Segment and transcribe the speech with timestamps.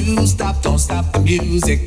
[0.00, 1.84] you stop, don't stop the music.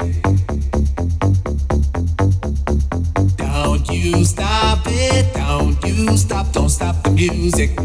[3.38, 7.76] Don't you stop it, don't you stop, don't stop the music.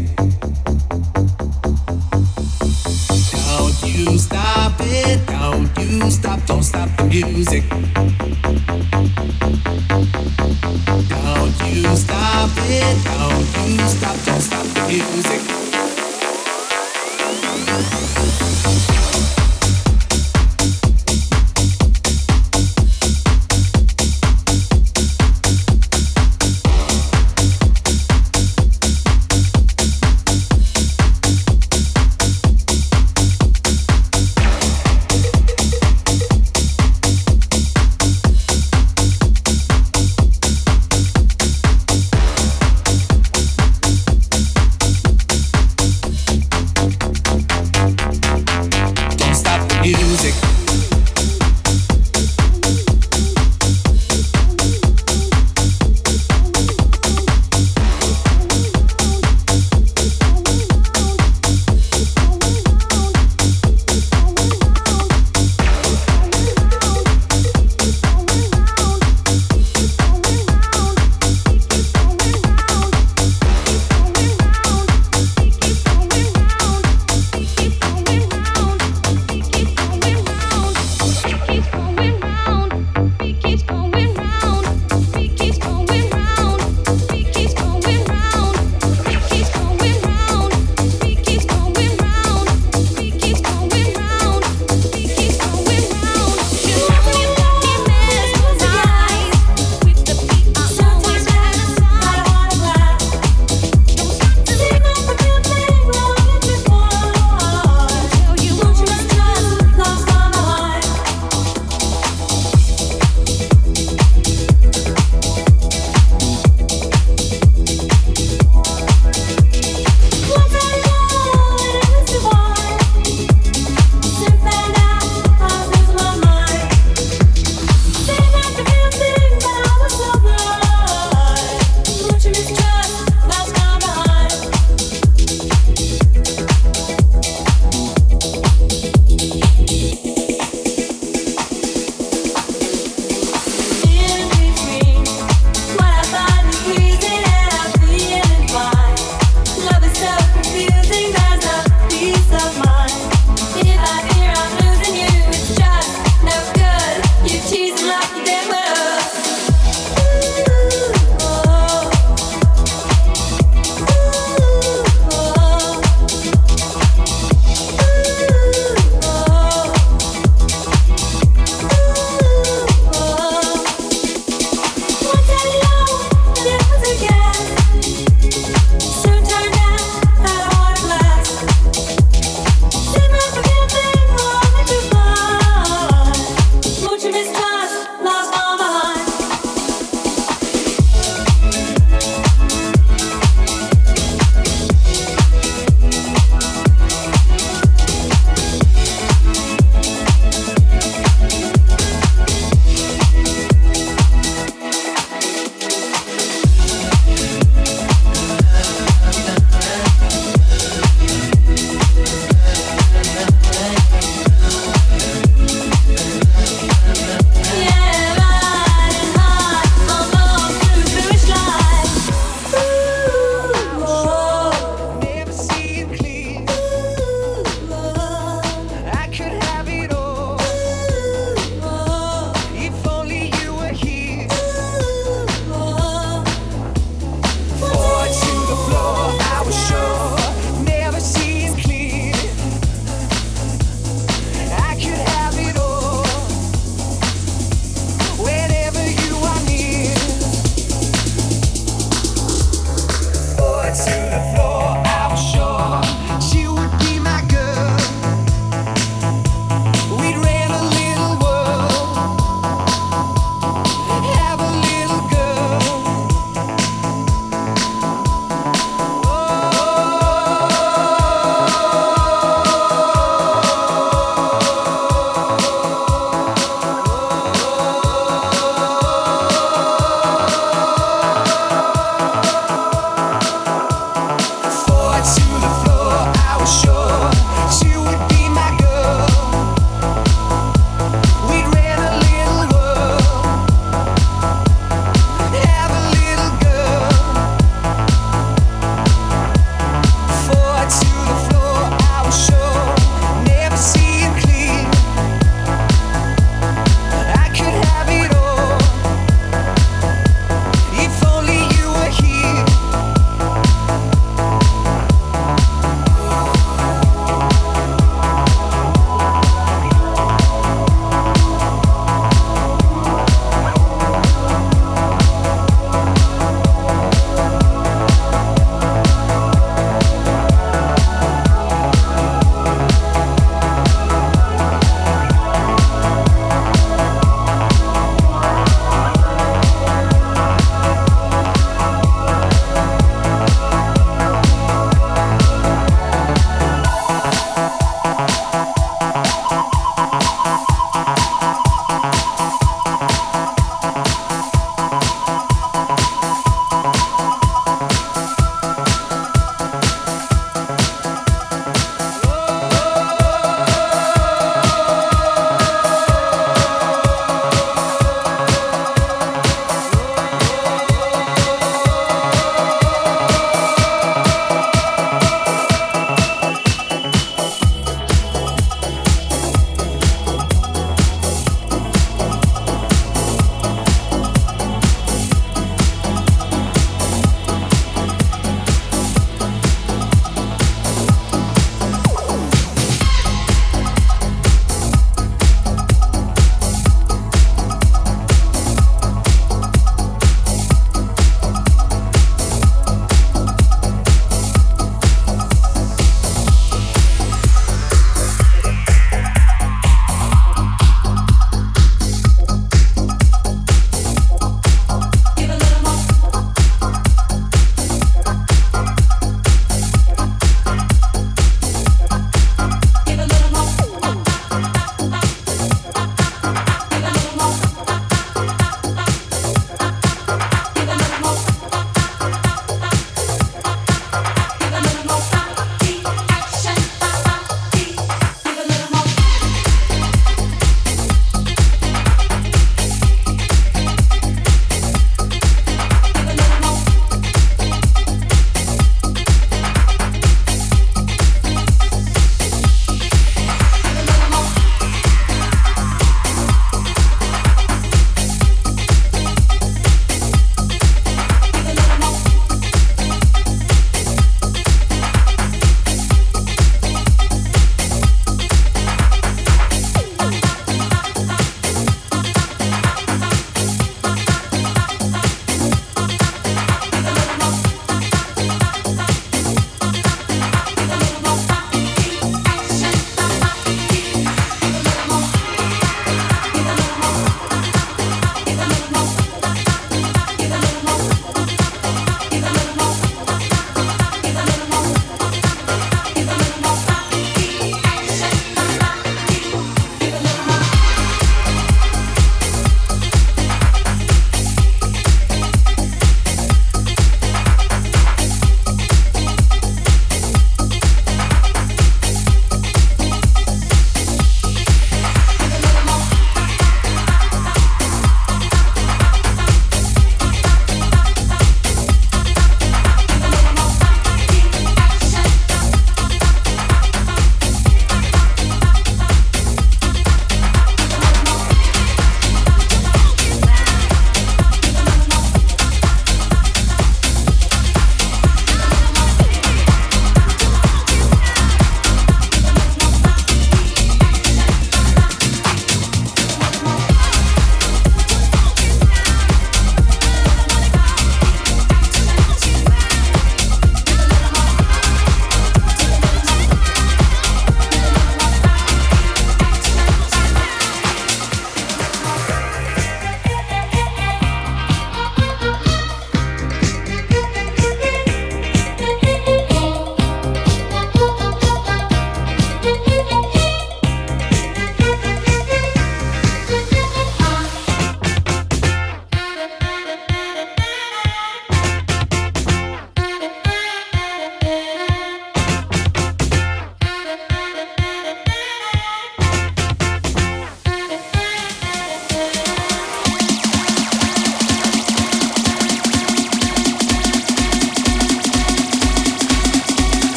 [3.31, 7.63] Don't you stop it, don't you stop, don't stop the music.
[11.09, 15.58] Don't you stop it, don't you stop, don't stop the music.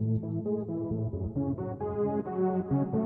[0.00, 0.22] Thank
[2.94, 2.99] you.